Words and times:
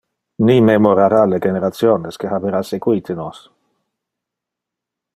Ni 0.47 0.53
memorara 0.69 1.19
le 1.33 1.39
generationes 1.43 2.19
que 2.23 2.31
habera 2.39 2.65
sequite 2.73 3.19
nos. 3.23 3.45